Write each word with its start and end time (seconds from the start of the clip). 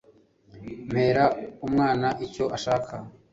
mpera 0.89 1.25
umwana 1.65 2.07
icyo 2.25 2.45
ashaka 2.55 2.93